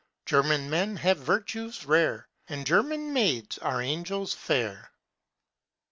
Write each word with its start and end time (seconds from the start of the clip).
German 0.25 0.67
men 0.67 0.95
have 0.95 1.19
virtues 1.19 1.85
rare, 1.85 2.27
And 2.49 2.65
German 2.65 3.13
maids 3.13 3.59
are 3.59 3.83
angels 3.83 4.33
fair. 4.33 4.93